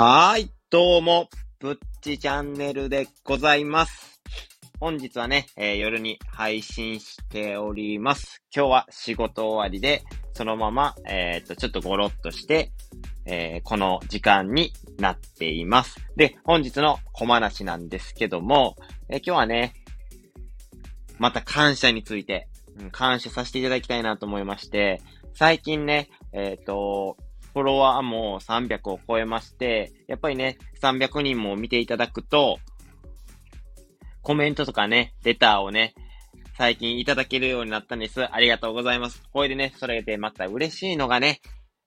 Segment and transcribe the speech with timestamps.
[0.00, 4.20] はーい、どうも、ぶっちチャンネルでございます。
[4.78, 8.40] 本日はね、えー夜に配信しております。
[8.54, 12.70] 今日は仕事終わりで、そのまま、えっ、と、ちょっとゴロッとして、
[13.26, 15.96] えーこの時間になっています。
[16.14, 18.76] で、本日の小話なんですけども、
[19.08, 19.72] え今日はね、
[21.18, 22.46] また感謝について、
[22.78, 25.02] うん感謝させていただきたいなと思いまして、
[25.34, 27.16] 最近ね、えっ、と、
[27.58, 32.60] フォロワーも300を超えまして、やっぱりね、300人も見ていただくと、
[34.22, 35.92] コメントとかね、レターをね、
[36.56, 38.24] 最近いただけるようになったんです。
[38.32, 39.24] ありがとうございます。
[39.32, 41.40] これでね、それでまた嬉しいのがね、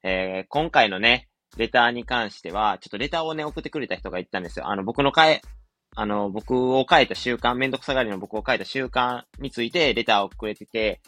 [0.03, 4.67] えー今回のね、レターに関しては、ちょっとレターをね、送ってくれた人が言ったんですよ。
[4.67, 5.41] あの、僕の変え、
[5.95, 10.99] あの、僕を書いた習慣、めんどくさがりの僕を書いた習慣についてレターをくれてて、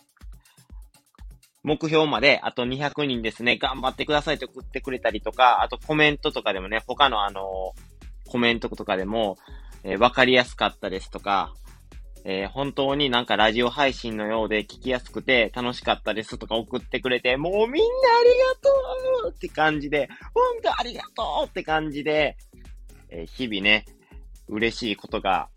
[1.64, 7.74] 目標まであと200人ですね、頑張ってくださいって送ってくれたりとか、あとコメントとかでもね、他のあの、
[8.28, 9.38] コメントとかでも、
[9.84, 11.54] えーわかりやすかったですとか、
[12.26, 22.36] えー本当になんかラジオ配信のようで聞きやすくて楽しかったですとか送ってくれて、もうみんなありがとうって感じで、本当ありがとうって感じで、
[23.10, 23.86] えー日々ね、
[24.50, 25.48] 嬉しいことが、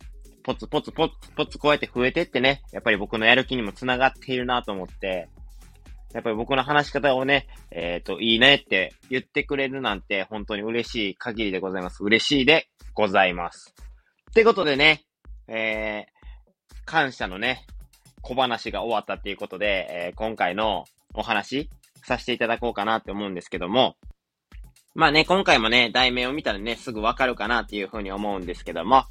[0.45, 5.29] ポツポツポツポツこうやって増えてってね、やっぱり僕のやる気にもつながっているなと思って、
[6.17, 12.03] やっぱり僕の話し方をね、えっ、と、いいねって言ってくれるなんて本当に嬉しい限りでございます。
[12.03, 13.75] 嬉しいでございます。
[14.31, 15.05] ってことでね、
[15.47, 17.67] えー、感謝のね、
[18.23, 21.69] 小話が終わったっていうことで、えー今回のお話
[22.03, 23.97] させていただこうかなって思うんですけども、
[24.95, 29.05] まあね、今回もね、題名を見たらね、すぐわかるかなっていうふうに思うんですけども、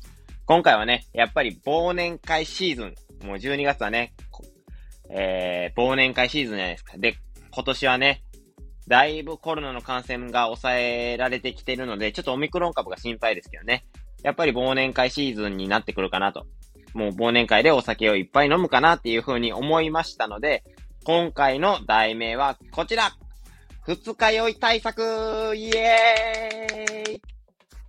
[0.47, 2.95] 今回はね、やっぱり忘年会シーズン、
[3.27, 4.15] もう12月はね、
[5.09, 6.97] えー、忘年会シーズンじゃないですか。
[6.97, 7.17] で、
[7.51, 8.23] 今年はね、
[8.87, 13.85] だいぶコロナの感染が抑えられてきてるので、ちょっとオミクロン株が心配ですけどね。
[14.23, 16.45] やっぱり忘年会シーズンになってくるかなと。
[16.93, 20.63] もう忘年会でお酒をいっぱい飲むかなっていうふうに思いましたので、
[21.03, 23.11] 今回の題名はこちら
[23.81, 27.19] 二日酔い対策イエーイっ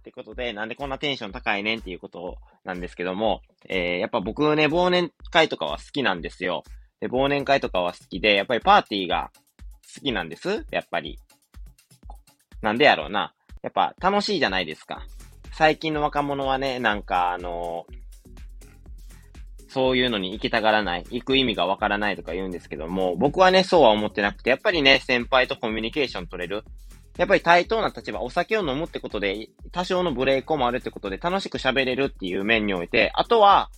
[0.05, 6.65] てことで、なんでこんなテンション高いねんっていうことなんですけども、えー、やっぱ僕ね、忘年会とかは好きなんですよ。
[7.01, 9.31] で、忘年会とかは好きで、やっぱりパーティーが
[9.95, 10.67] 好きなんです。
[10.71, 11.19] やっぱり。
[12.63, 13.35] なんでやろうな。
[13.63, 15.03] やっぱ楽しいじゃないですか。
[15.53, 17.87] 最近の若者はね、なんかあの
[19.77, 26.65] そういうのに行きたがらない、行く意味がわからないとか言うんですけども、僕はね、そうは思ってなくて、やっぱりね、先輩とコミュニケーション取れる。
[27.19, 33.69] やっぱり対等な立場、お酒を飲むってことで、多少のブレーコもあるってことで、楽しく喋れるっていう面において、あとは、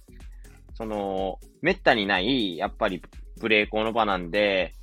[0.78, 3.02] その、めったにない、やっぱり
[3.40, 4.74] ブレーコーの場なんで、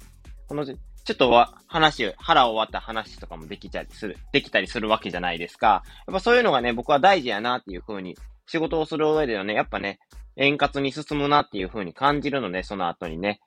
[0.50, 0.76] この、ちょ
[1.14, 5.84] っとは、話、腹終わった話とかもできちゃりする、できたりするわけじゃないですか。
[6.06, 10.00] やっぱそういうのがね、僕は大事やなっていう風に、仕事をする上ではね、やっぱね、
[10.36, 13.40] 円滑に進むなっていう風に感じるので、その後にね。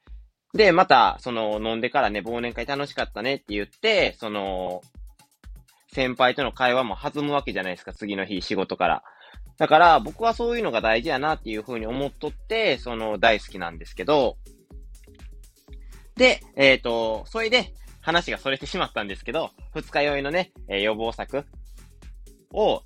[0.55, 4.81] で、また、その、飲んでからね、忘年会楽しかったねって言って、その、
[5.93, 9.03] 先輩との会話も弾むわけじゃないですか、次の日、仕事から。
[9.59, 14.37] だから、僕はそういうのが大事やなっていう風に思っとって、その、大好きなんですけど、
[16.17, 21.45] で、えっ、と、それで、話がそれてしまったんですけど、二日酔いのね、えー予防策
[22.53, 22.83] を、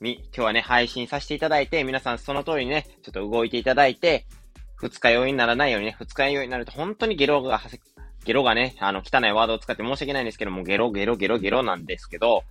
[0.00, 4.26] み、今日はね、配信させていただいて、皆さんその通りにね、ちょっと動いていただいて、
[4.74, 7.60] 二日酔いにならないようにね、二日酔いになると本当にゲロが、
[8.24, 12.42] ゲロがね、あの、汚いワードを使って申し訳ないんですけども、ゲロゲロゲロゲロなんですけど、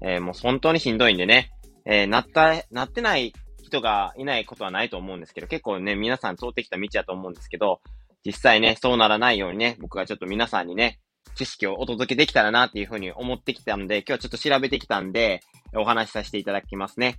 [0.00, 1.50] えーもう本当にしんどいんでね、
[1.86, 7.80] えーなった、なってない人がいないことはないと思うんですけど、結構ね、皆さん通ってきた道だと思うんですけど、
[8.24, 11.00] 実際ね、そうならないようにね、僕がちょっと皆さんにね、
[11.34, 15.40] 知識をお届けできたらなっていうふうに思ってきたんで、今日はちょっと調べてきたんで、
[15.74, 17.18] お話しさせていただきますね。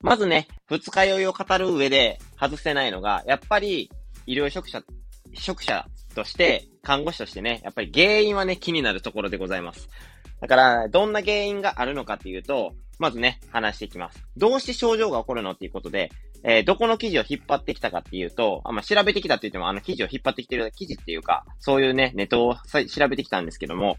[0.00, 3.90] まずね、二日酔いを語る上で外せないのが、やっぱり
[4.26, 4.82] 医療職者、
[5.32, 9.88] 職者として、看護師としてね、やっぱり原因はね、気になるところでございます。
[10.40, 14.22] だから、どんな原因があるのかっていうと、まずね、話していきます。
[14.36, 16.10] どうして症状が起こるのっていうことで、
[16.44, 23.98] えーどこの記事を引っ張ってきたかっていうと、あ、まあ、調べてきたって言っても、あの記事を引っ張ってきてる記事っていうか、そういうね、ネットを調べてきたんですけども、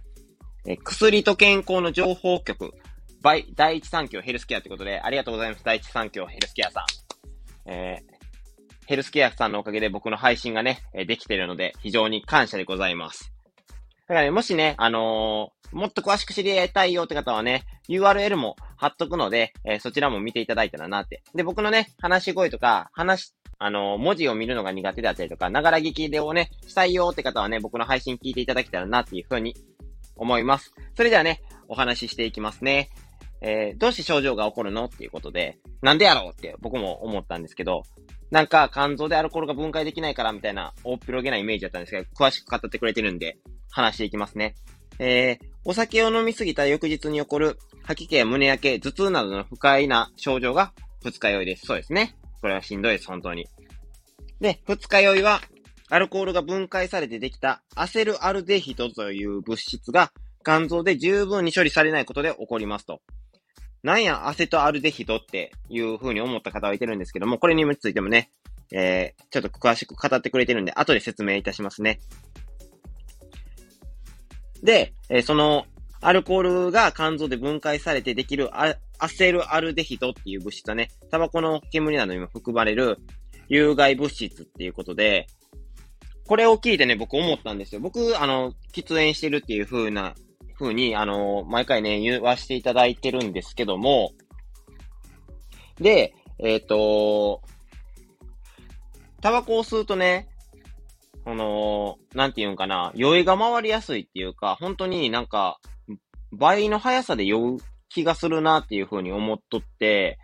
[0.66, 2.74] えー薬と健康の情報局、
[3.22, 5.64] バイ、第一三共ヘルスケアってことで、ありがとうございます。
[5.64, 7.72] 第一三共ヘルスケアさん。
[7.72, 8.18] えー
[8.88, 13.34] ヘルスケアさんのおかげで僕の配信がね、できてるので、非常に感謝でございます。
[14.08, 21.24] だからね、もしね、あのーもっと詳しく知り合いたいよって方はね、URL も貼っとくので、えーそちらも見ていただいたらなって。
[21.36, 29.56] で、僕のね、話し声とか、話、あのー文字を見るのが苦手だったりとか、ながら聞きでをね、したいよって方はね、僕の配信聞いていただけたらなっていうふうに
[30.16, 30.74] 思います。
[30.96, 32.90] それではね、お話ししていきますね。
[33.42, 37.84] えー、どうして症状が起こるのっていうことで、なんでやろうって僕も思ったんですけど、
[38.32, 43.38] なんか肝臓でアルコールが分解できないからみたいな大っ広げなイメージだったんですけど、詳しく語ってくれてるんで、
[43.70, 44.56] 話していきますね。
[45.00, 50.74] えー、お酒を飲みすぎた翌日に起こる吐き気や胸焼け、頭痛などの不快な症状が
[51.04, 51.66] 二日酔いです。
[51.66, 52.16] そうですね。
[52.42, 53.48] これはしんどいです、本当に。
[54.40, 55.42] で、二日酔いは、
[55.90, 60.12] アルコールが分解されてできたアセルアルデヒドという物質が
[60.44, 63.02] 肝臓で十分に処理されないことで起こりますと。
[63.84, 68.32] なんや、アセトアルデヒドっていう風に思った方はいてるんですけども、これについてもね、
[68.74, 72.00] えー、ちょっと詳しく語ってくれてるんで、後で説明いたしますね。
[74.64, 75.66] で、えー、その、
[76.02, 78.76] アルコールが肝臓で分解されてできるア
[79.08, 83.00] セルアルデヒドっていう物質はね、タバコの煙などにも含まれる
[83.50, 85.28] 有害物質っていうことで、
[86.28, 87.82] これを聞いてね、僕思ったんですよ。
[87.82, 90.14] 僕、あの、喫煙してるっていう風な
[90.56, 94.12] ふうに、あの、毎回ね、言わせていただいてるんですけども、
[95.80, 97.42] で、えっ、ー、と、
[99.22, 100.28] タバコを吸うとね、
[101.28, 105.60] この、なんて言うんかな、酔いが回りやすいっていうか、本当になんか、
[106.32, 107.58] 倍の速さで酔う
[107.90, 110.20] 気がするなっていう風に思っとって、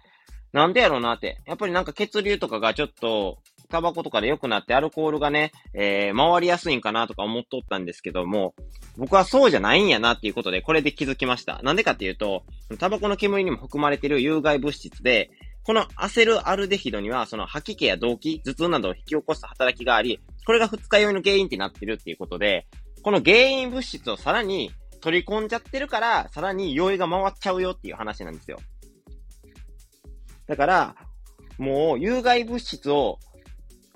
[0.54, 1.42] なんでやろうなって。
[1.46, 8.56] やっぱりなんか血流とかがちょっと、タバコとかで良くなってアルコールがね、えー、回りやすいんかなとか思っとったんですけども、
[8.96, 11.60] 僕はそうじゃないんやなっていうことで、これで気づきました。
[11.64, 12.46] なんでかっていうと、
[12.80, 15.32] タバコの煙にも含まれている有害物質で、
[15.66, 22.68] このアセルアルデヒドには、その吐き気や動悸、頭痛などを引き起こす働きがあり、これが二日酔いの原因ってなってるっていうことで、
[23.02, 28.60] この原因物質をさらに取り込んじゃってるから、さらに酔いが回っちゃうよっていう話なんですよ。
[30.48, 30.96] だから、
[31.58, 33.20] もう有害物質を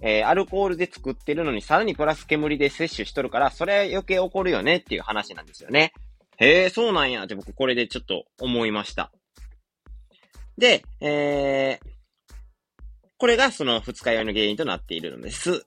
[0.01, 5.93] えー、アルコールで作ってるのにさらにプラス煙で摂取しとるから、それは余計起こるよねっていう話なんですよね。
[6.37, 7.23] へえ、そうなんや。
[7.23, 9.11] って僕これでちょっと思いました。
[10.57, 11.87] で、えー、
[13.17, 15.65] これがその二日酔いの原因となっているのです。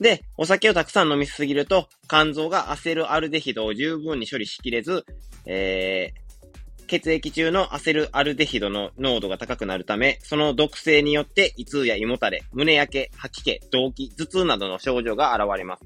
[0.00, 5.04] で、お酒をたくさん飲みすぎると、肝臓がアセルアルデヒドを十分に処理しきれず、
[5.44, 15.84] えー、血液中のアセルアルデヒドの濃度が高くなるため、その毒性によって胃痛や胃もたれ、胸焼け、吐き気、動悸、頭痛などの症状が現れます。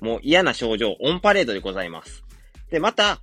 [0.00, 2.24] もう嫌な症状、オンパレードでございます。
[2.70, 3.20] で、また、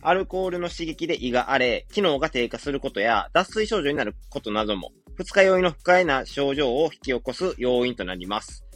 [0.00, 8.67] アルコールの刺激で胃が荒れ、機能が低下することや、脱水症状になることなども、二日酔いの不快な症状を引き起こす要因となります。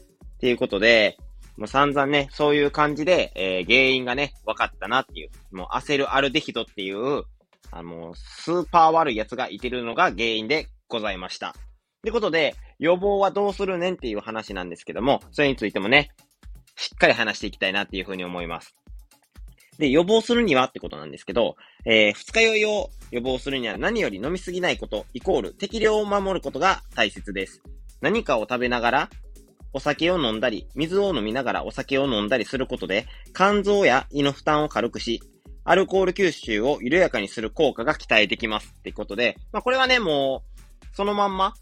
[0.42, 1.18] っていうことで、
[1.56, 5.30] もう散々ね、そういう感じで、えー、原因がね、分かったなっていう。
[5.52, 7.22] もうアセルアルデヒドっていう、
[7.70, 11.50] あの、スーパー悪い奴がいてるのが原因でございました。
[11.50, 11.52] っ
[12.02, 16.10] てことで、予防はどうするねんっていう話なんですけども、それについてもね、
[16.74, 18.74] しっかり話していきたいなっていうふうに思います。
[19.78, 21.54] で、予防するにはってことなんですけど、
[21.84, 27.62] えー、二日酔いを予防するには何より飲みすぎないこと、イコール適量を守ることが大切です。
[28.00, 29.10] 何かを食べながら、
[29.72, 35.22] お酒を飲んだり、水を飲みながらお酒を飲んだりすることで、肝臓や胃の負担を軽くし、
[35.64, 40.42] アルコール吸収を緩やかにする効果が期待できますってことで、まあこれはね、も
[40.92, 41.54] う、そのまんま、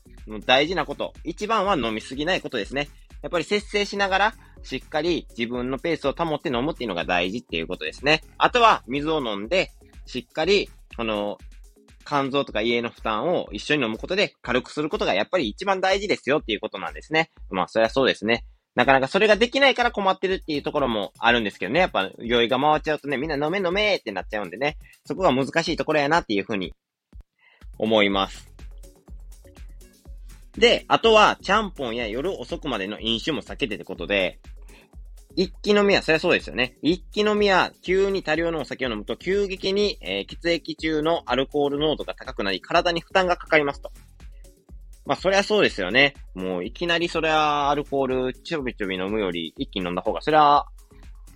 [0.47, 1.13] 大事なこと。
[1.25, 2.89] 一番は飲みすぎないことですね。
[3.23, 8.23] やっぱり節制しながら、しっかり自分のペースを保って飲むっていうのが大事っていうことですね。
[8.39, 9.71] あとは、水を飲んで、
[10.07, 11.39] しっかり、この、
[12.05, 17.31] 肝臓とか家の負担を一緒に飲むことで軽くすることがやっぱり一番大事ですよっていうことなんですね。
[17.51, 18.45] まあ、そりゃそうですね。
[18.75, 21.81] なかなかそれができないから困ってるっていうところもあるんですけどね。
[21.81, 24.79] やっぱ酔いが回っちゃうとね、みんな飲め飲めってなっちゃうんでね。
[25.05, 26.73] そこが難しいところやなっていうふうに
[27.79, 28.51] 思います。
[30.57, 34.41] で、あとは、ちゃんぽんや夜遅くまでの飲酒も避けてってことで、
[35.37, 36.77] 一気飲みは、そりゃそうですよね。
[36.83, 43.93] 一気飲みは、急に多量のお酒を飲むと、急激に、えー、血液中のアルコール濃度が高くなり、体に負担がかかりますと。
[45.07, 46.15] まあ、そりゃそうですよね。
[46.35, 50.65] もう、いきなりそりゃ、アルコールちょびちょび飲むより、一気に飲んだ方が、そりゃ、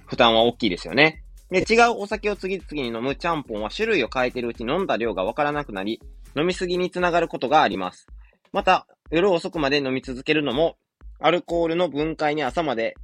[0.06, 1.24] 負担は大きいですよね。
[1.50, 6.00] で、違うお酒を次々に飲むちゃんぽんは種類を変えてるうち飲んだ量がわからなくなり、
[6.36, 8.06] 飲みすぎにつながることがあります。
[8.52, 10.76] また、夜遅くまで飲み続けるのも、
[11.20, 12.94] アルコールの分解に朝まで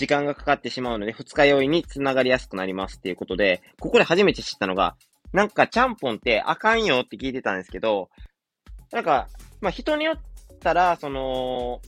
[0.00, 4.96] 時間がかかってしまうので、二日酔いにつながりやすくなりますっていうことで、ここで初めて知ったのが、
[5.34, 8.08] なんかちゃんぽんってあかんよって聞いてたんですけど、
[8.92, 9.28] なんか、
[9.60, 10.16] まあ、人によっ
[10.60, 11.82] たら、その、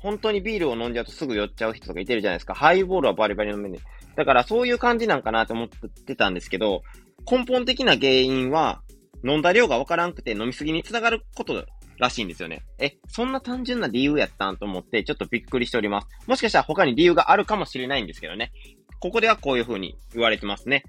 [0.00, 2.54] 本当にビールを飲んじゃうとすぐ酔っちゃう人とかいてるじゃないですか。
[2.54, 3.78] ハイボールはバリバリ飲めね
[4.16, 6.82] だからそういう感じなんかなって思ってたんですけど、
[7.30, 8.82] 根本的な原因は、
[9.24, 11.64] 飲んだ量がわからんくて飲みすぎにつながること
[12.00, 12.62] らしいんですよね。
[12.78, 16.08] え、そんな単純な理由やったんと思って、ちょっとびっくりしております。
[16.26, 18.52] もしかしたら他に理由があるかもしれないんですけどね。
[18.98, 20.82] ここではこういう風に言われてますね。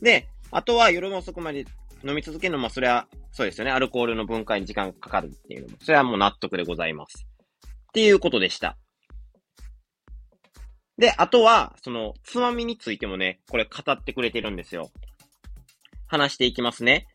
[0.00, 1.66] で、あとは夜遅くまで
[2.04, 3.70] 飲み続けるのも、それは、そうですよね。
[3.72, 7.26] アルコールの分解に時間がかかるっていうのも、それはもう納得でございます。
[7.66, 8.76] っていうことでした。
[10.96, 14.90] で、あとは、その、つまみについてもね、これ語ってくれてるんですよ。
[16.06, 17.06] 話していきますね。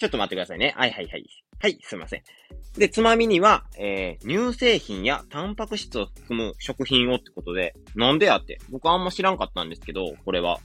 [0.00, 0.74] ちょっと待ってくださいね。
[0.76, 1.26] はいはいはい。
[1.60, 2.22] はい、すいません。
[2.78, 8.58] で、つまみには、えー、乳製品やタンパク質を含む食品をってことで、なんでやって？
[8.70, 10.58] 僕あんま知らんかったんですけど、これは。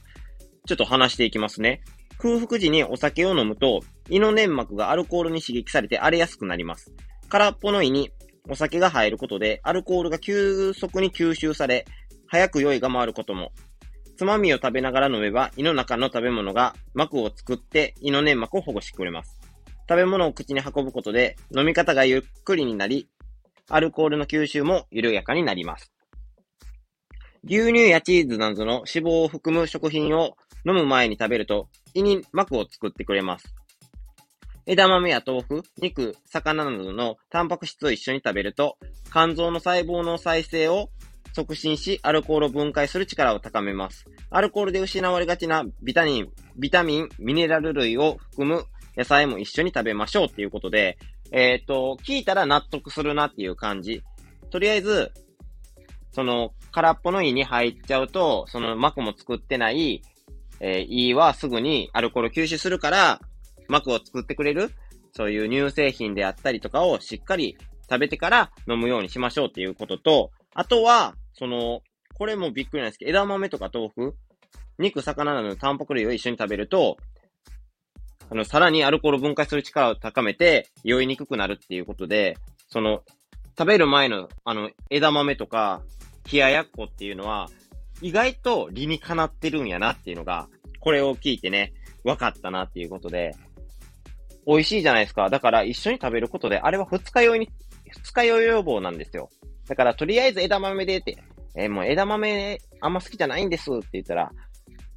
[0.66, 1.82] ちょっと話していきますね。
[2.18, 6.92] 空腹時にお酒を飲むと、胃の粘膜がアルコールに刺激されて荒れやすくなります。
[7.28, 8.10] 空っぽの胃に
[8.48, 11.84] お酒が入ることで、アルコールが急速に吸収され、
[12.26, 13.52] 早く酔いが回ることも。
[14.16, 19.38] つまみを食べながら飲めば、胃の中の食べ物が膜を作って胃の粘膜を保護してくれます。
[19.88, 23.08] 食べ物を口に運ぶことで、飲み方がゆっくりになり、
[23.68, 25.92] アルコールの吸収も緩やかになります。
[27.44, 33.54] 牛乳やチーズなどの脂肪を含む食品を飲む前に食べると、胃に膜を作ってくれます。
[34.66, 38.78] 枝豆や豆腐、肉、魚などのタンパク質を一緒に食べると、
[39.12, 40.88] 肝臓の細胞の再生を
[41.36, 44.06] 促進し、アルコールを分解する力を高めます。
[44.30, 48.64] アルコールで失われがちなビタミン、ビタミン、ミネラル類を含む
[48.96, 50.96] 野菜も一緒に食べましょうっていうことで、
[51.32, 54.02] えっ、ー、と、聞いたら納得するなっていう感じ。
[54.50, 55.12] とりあえず、
[56.12, 60.02] その、空っぽの胃に入っちゃうと、その膜も作ってない、
[60.60, 63.20] えー、胃はすぐにアルコール吸収するから、
[63.68, 64.70] 膜を作ってくれる、
[65.12, 67.58] そういう乳製品であったりとかをしっかり
[67.90, 71.82] 食べてから飲むようにしましょうっていうことと、あとは、その、
[72.14, 74.14] これもびっくりなんですけど、枝豆とか豆腐、
[74.78, 76.96] 肉、魚などのタンパク類を一緒に食べると、
[78.30, 82.36] あの、さらにアルコール分解する力を高めて、酔いにくくなるっていうことで、
[82.68, 83.02] その、
[83.58, 85.82] 食べる前の、あの、枝豆とか、
[86.30, 87.48] 冷ややっこっていうのは、
[88.02, 90.48] 意外と理にかなってるんやなっていうのが、
[90.80, 91.72] これを聞いてね、
[92.04, 93.34] 分かったなっていうことで、
[94.46, 95.28] 美味しいじゃないですか。
[95.28, 97.50] だから一緒に食べることで、あれは二日酔いに、
[97.90, 99.30] 二日酔い予防なんですよ。
[99.68, 101.18] だからとりあえず枝豆でって、
[101.56, 104.32] えー、もう枝豆あんま好きじゃないんですって言ったら、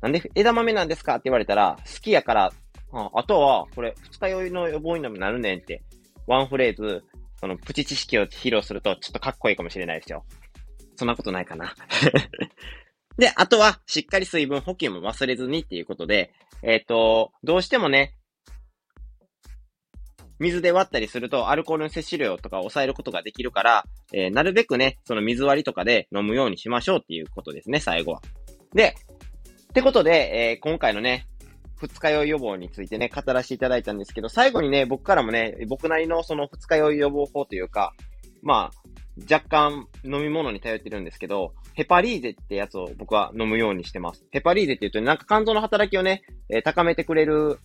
[0.02, 2.54] なんで枝豆なんですかって言われたら、好きやから
[2.92, 5.84] ああとは、これ、二日酔いの予防になるねんって、
[6.28, 7.04] ワンフレーズ、
[7.40, 10.26] そのプチ知識を披露すると、ちょっとかっこいいかもしれないですよ。
[10.96, 11.76] そんなことないかな。
[13.18, 16.32] で、あとは、しっかり水分補給も忘れずにっていうことで、
[16.64, 18.16] えっ、ー、と、どうしてもね、
[20.40, 28.22] 水で割ったりすると、アルコールの摂取量とか抑えることができるから、えー、なるべくね、その水割りとかで飲むようにしましょうっていうことですね、最後は。
[28.74, 28.96] で、
[29.70, 31.28] ってことで、えー、今回のね、
[31.76, 37.94] 二日酔い予防についてね、語らせていただいたんですけど、最後にね、僕からもね、僕なりのその二日酔い予防法というか、
[38.42, 38.80] まあ、
[39.32, 44.26] 若干飲み物に頼ってるんですけど、ヘパリーゼってやつを僕は飲むようにしてます。
[44.32, 47.60] ヘパリーゼって言うと、なんか肝臓の働きをね、えー、高めてくれる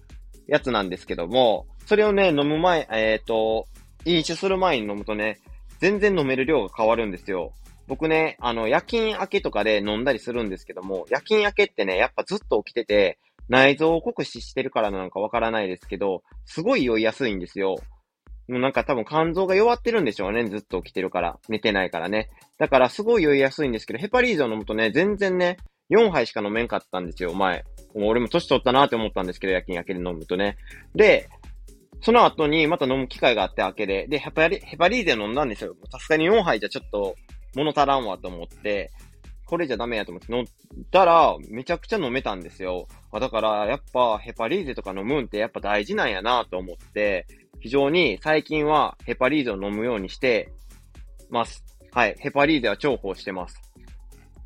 [0.47, 3.67] やつなんですけども、それをね、飲む前、えっ、ー、と、
[4.05, 5.41] 飲酒する前に飲むとね、
[5.81, 7.53] 全然飲める量が変わるんですよ。
[7.87, 17.77] 僕ね、あの、夜勤明けとかで飲んだりするんですけども、夜勤明けってね、やっぱずっと起きてて、内臓を酷使してるからなのかわからないですけど、すごい酔いやすいんですよ。
[18.49, 20.47] もうなんか多分肝臓が弱ってるんでしょうね。
[20.49, 21.39] ずっと起きてるから。
[21.49, 22.31] 寝てないからね。
[22.59, 25.57] だからすごい酔いやすいんですけど、ヘパリーゼを飲むとね、全然ね、
[25.91, 27.65] 4杯しか飲めんかったんですよ、前。
[27.95, 30.57] 俺も年取ったなって思ったんですけど、夜勤明けで飲むとね。
[30.95, 31.29] で、
[32.01, 35.75] その後にまた飲む機会があって明けで、で、ヘパリヘパリーゼ飲んだんですよ。
[35.91, 37.15] さすがに4杯じゃちょっと
[37.55, 38.91] 物足らんわと思って、
[39.47, 40.47] これじゃダメやと思って飲ん
[40.91, 42.89] だら、めちゃくちゃ飲めたんですよ。
[43.13, 47.27] だから、やっぱヘパリーゼとか飲むんってやっぱ大事なんやなと思って、
[47.61, 50.51] 非常に最近はヘパリーゼを飲むようにして
[51.31, 51.65] ます。
[51.93, 52.17] はい。
[52.19, 53.61] ヘパリーゼは重宝してます。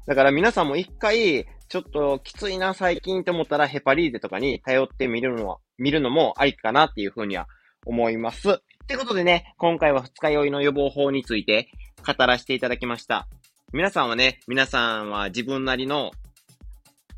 [0.07, 7.47] だから皆さんも一回、ちょっときついな最近って思ったらヘパリーゼとかに頼ってみるのは、見るのもありかなっていうふうには
[7.85, 8.51] 思います。
[8.51, 8.55] っ
[8.87, 11.69] てことでね、今回は二日酔いの予防法について
[12.07, 13.29] 語らせていただきました。
[13.75, 16.11] 皆さんはね、皆さんは自分なりの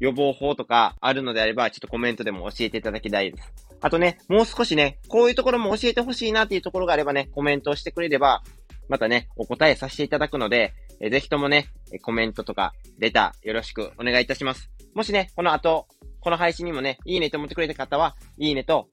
[0.01, 3.53] 予防法とかあるのであれば、ちょっとコメントでも教えていただきたいです。
[3.81, 8.43] あとね、もう少しね、こういうところも教えてほしいなっていうところがあればね、コメントをしてくれれば、
[8.89, 11.69] またね、お答えさせていただくので、えぜひともね、
[12.03, 14.71] コメントとか、レターよろしくお願いいたします。
[14.95, 15.87] もしね、この後、
[16.21, 18.89] この配信にもね、いいねと思ってくれた方は、いいねと、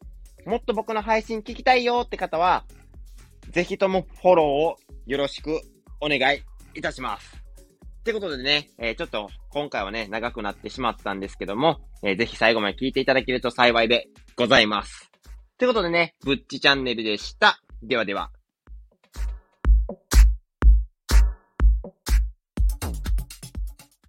[0.46, 2.66] もっと僕の配信聞きたいよって方は、
[3.52, 5.62] ぜひともフォローをよろしく
[6.00, 6.42] お願い
[6.74, 7.36] いたします。
[8.00, 15.12] ってことでね、えー、ちょっと今回はね、長くなってしまったんですけども、えー、ぜひ最後まで聞いていただけると幸いでございます。
[15.54, 17.60] ってことでね、ぶっちチャンネルでした。
[17.84, 18.32] ではでは。